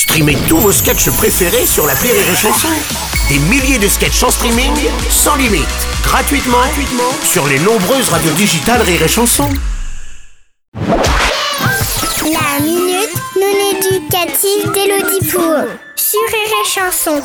[0.00, 2.68] Streamez tous vos sketchs préférés sur la Rire et Chanson.
[3.28, 4.72] Des milliers de sketchs en streaming,
[5.10, 5.68] sans limite,
[6.02, 6.56] gratuitement,
[7.22, 9.50] sur les nombreuses radios digitales Rire et Chanson.
[10.74, 15.66] La minute non éducative d'Elodie Pour
[15.96, 17.20] sur Rire et Chanson.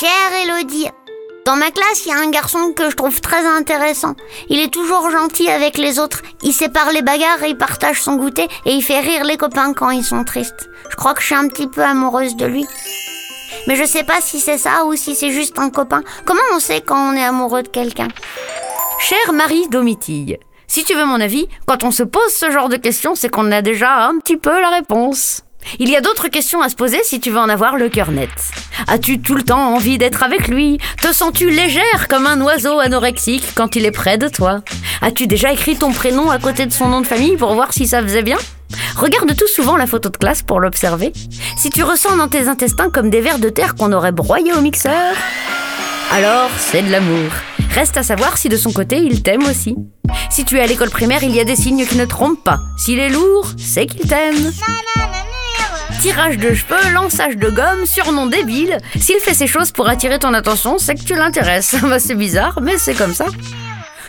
[0.00, 0.88] Chère Elodie,
[1.46, 4.16] dans ma classe, il y a un garçon que je trouve très intéressant.
[4.48, 6.22] Il est toujours gentil avec les autres.
[6.42, 9.90] Il sépare les bagarres il partage son goûter et il fait rire les copains quand
[9.90, 10.68] ils sont tristes.
[10.90, 12.66] Je crois que je suis un petit peu amoureuse de lui.
[13.68, 16.02] Mais je sais pas si c'est ça ou si c'est juste un copain.
[16.24, 18.08] Comment on sait quand on est amoureux de quelqu'un?
[18.98, 22.76] Chère Marie Domitille, si tu veux mon avis, quand on se pose ce genre de
[22.76, 25.45] questions, c'est qu'on a déjà un petit peu la réponse.
[25.78, 28.10] Il y a d'autres questions à se poser si tu veux en avoir le cœur
[28.10, 28.30] net.
[28.88, 30.78] As-tu tout le temps envie d'être avec lui?
[31.02, 34.60] Te sens-tu légère comme un oiseau anorexique quand il est près de toi?
[35.02, 37.86] As-tu déjà écrit ton prénom à côté de son nom de famille pour voir si
[37.86, 38.38] ça faisait bien?
[38.96, 41.12] Regarde tout souvent la photo de classe pour l'observer.
[41.56, 44.60] Si tu ressens dans tes intestins comme des vers de terre qu'on aurait broyés au
[44.60, 45.14] mixeur,
[46.12, 47.30] alors c'est de l'amour.
[47.74, 49.76] Reste à savoir si de son côté il t'aime aussi.
[50.30, 52.58] Si tu es à l'école primaire, il y a des signes qui ne trompent pas.
[52.78, 54.52] S'il est lourd, c'est qu'il t'aime.
[56.06, 58.78] Tirage de cheveux, lançage de gomme, surnom débile.
[58.94, 61.74] S'il fait ces choses pour attirer ton attention, c'est que tu l'intéresses.
[61.82, 63.26] Bah, c'est bizarre, mais c'est comme ça.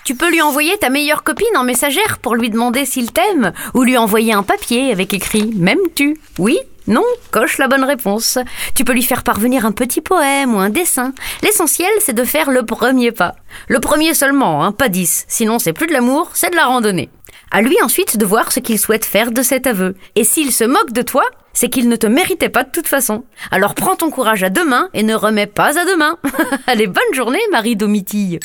[0.04, 3.82] Tu peux lui envoyer ta meilleure copine en messagère pour lui demander s'il t'aime, ou
[3.82, 6.20] lui envoyer un papier avec écrit M'aimes-tu?
[6.38, 8.38] Oui non, coche la bonne réponse.
[8.76, 11.14] Tu peux lui faire parvenir un petit poème ou un dessin.
[11.42, 13.36] L'essentiel, c'est de faire le premier pas.
[13.70, 15.26] Le premier seulement, hein, pas dix.
[15.28, 17.10] Sinon, c'est plus de l'amour, c'est de la randonnée.
[17.50, 19.96] À lui ensuite de voir ce qu'il souhaite faire de cet aveu.
[20.16, 23.24] Et s'il se moque de toi, c'est qu'il ne te méritait pas de toute façon.
[23.52, 26.18] Alors prends ton courage à deux mains et ne remets pas à demain.
[26.68, 28.40] Allez, bonne journée, Marie Domitille.